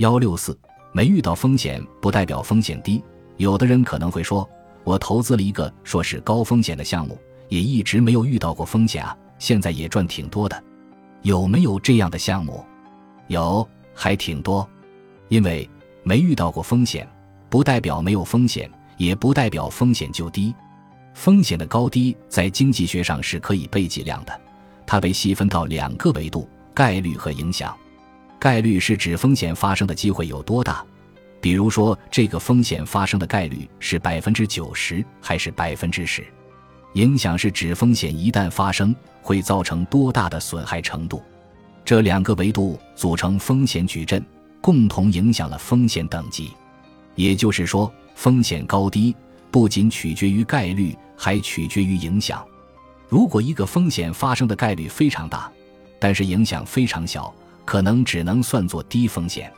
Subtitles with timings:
[0.00, 0.58] 幺六四，
[0.92, 3.04] 没遇到风险不代表风险低。
[3.36, 4.48] 有的人可能会说，
[4.82, 7.18] 我投资了一个说是高风险的项目，
[7.50, 10.64] 也一直没有遇到过风险啊，现在也赚挺多的。
[11.20, 12.64] 有没有这样的项目？
[13.26, 14.66] 有，还挺多。
[15.28, 15.68] 因为
[16.02, 17.06] 没遇到过风险，
[17.50, 20.54] 不代表没有风险，也不代表风险就低。
[21.12, 24.40] 风险的高低在经济学上是可以被计量的，
[24.86, 27.76] 它被细分到两个维度：概率和影响。
[28.40, 30.84] 概率是指风险发生的机会有多大，
[31.40, 36.26] 比如说这个风险发生的概率是百分之九十还是百分之十。
[36.94, 41.22] 影响是指风险一旦发生会造成多大的损害程度。
[41.84, 44.24] 这两个维度组成风险矩阵，
[44.60, 46.50] 共同影响了风险等级。
[47.14, 49.14] 也就是说，风险高低
[49.50, 50.96] 不仅取决于概率。
[51.22, 52.42] 还取决于影响。
[53.06, 55.52] 如果一个风险发生的概率非常大，
[55.98, 57.30] 但是影响非常小，
[57.70, 59.48] 可能只能算作低风险。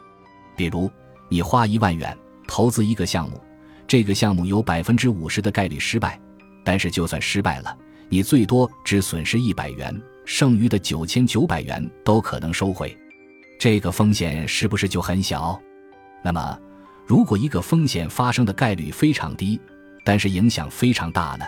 [0.55, 0.91] 比如，
[1.31, 2.15] 你花一万元
[2.47, 3.43] 投资一个项目，
[3.89, 6.21] 这个项目有百分之五十的概率失败，
[6.63, 7.75] 但是就算失败了，
[8.11, 12.95] 你最多只损失一百元，剩余的九千九百元都可能收回。
[13.59, 15.59] 这个风险是不是就很小？
[16.23, 16.59] 那么，
[17.07, 19.59] 如果一个风险发生的概率非常低，
[20.05, 21.47] 但是影响非常大呢，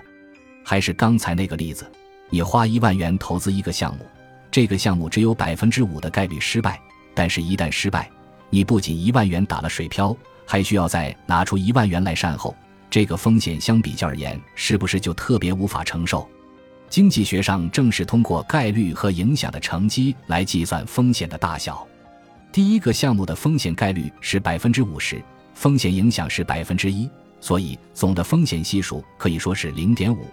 [0.64, 1.84] 还是刚才那个例子，
[2.30, 4.06] 你花一万元投资一个项目，
[4.54, 6.80] 这个项目只有百分之五的概率失败，
[7.12, 8.08] 但是，一旦失败，
[8.50, 10.16] 你不仅一万元打了水漂，
[10.46, 12.54] 还需要再拿出一万元来善后，
[12.88, 16.30] 这个风险相比较而言，是不是就特别无法承受？
[16.88, 21.84] 经济学上正是通过概率和影响的乘积来计算风险的大小。
[22.52, 25.20] 第一个项目的风险概率是百分之五十，
[25.54, 27.10] 风险影响是百分之一。
[27.40, 30.28] 所以，总的风险系数可以说是零点五，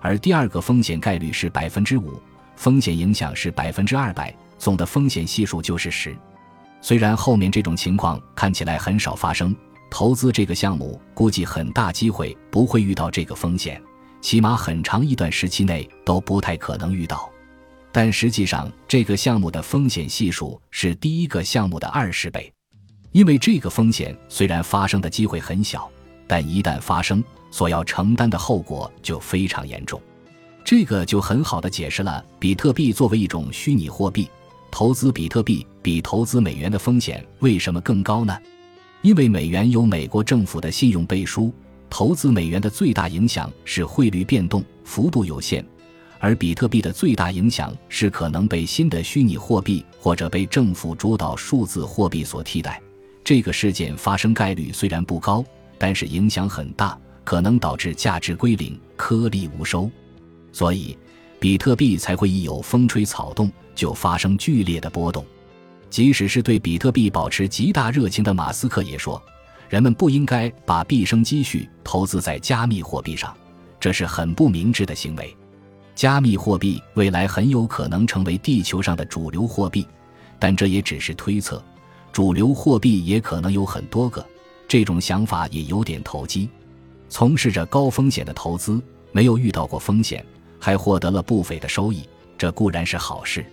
[0.00, 2.22] 而第二个风险概率是百分之五，
[2.56, 6.16] 风险影响是百分之二百，总的风险系数就是十。
[6.80, 9.54] 虽然后面这种情况看起来很少发生，
[9.90, 13.80] 投资这个项目估计很大机会不会遇到这个风险，
[14.20, 17.30] 起码很长一段时期内都不太可能遇到。
[17.92, 22.52] 但实际上，这个项目的风险系数是第一个项目的二十倍，
[23.12, 25.90] 因为这个风险虽然发生的机会很小。
[26.28, 30.02] 但一旦发生，所要承担的后果就非常严重。
[30.66, 34.28] 这个就很好的解释了比特币作为一种虚拟货币，
[34.68, 38.36] 投资比特币比投资美元的风险为什么更高呢？
[39.00, 41.54] 因为美元有美国政府的信用背书，
[41.88, 45.64] 投资美元的最大影响是汇率变动幅度有限，
[46.18, 52.82] 而比特币的最大影响是可能被新的虚拟货币或者被政府主导数字货币所替代。
[53.22, 55.44] 这个事件发生概率虽然不高。
[55.78, 59.90] 但是影响很大，可能导致价值归零、颗粒无收，
[60.56, 60.96] 所以
[61.38, 65.22] 比特币才会一有风吹草动就发生剧烈的波动。
[65.90, 69.22] 即使是对比特币保持极大热情的马斯克也说，
[69.68, 73.36] 人们不应该把毕生积蓄投资在加密货币上，
[73.78, 75.36] 这是很不明智的行为。
[75.94, 79.86] 加密货币未来很有可能成为地球上的主流货币，
[80.38, 81.62] 但这也只是推测，
[82.14, 84.26] 主流货币也可能有很多个。
[84.66, 86.48] 这种想法也有点投机，
[87.10, 88.80] 从事着高风险的投资，
[89.12, 90.24] 没有遇到过风险，
[90.58, 93.44] 还获得了不菲的收益，这固然是好事。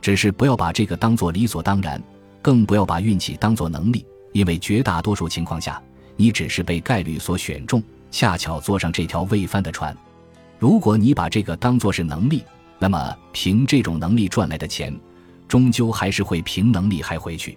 [0.00, 2.02] 只是不要把这个当做理所当然，
[2.40, 5.80] 更不要把运气当做能力，因为绝大多数情况下，
[6.16, 9.96] 你只是被概率所选中，恰巧坐上这条未翻的船。
[10.58, 12.42] 如果你把这个当做是能力，
[12.78, 14.92] 那么凭这种能力赚来的钱，
[15.46, 17.56] 终究还是会凭能力还回去。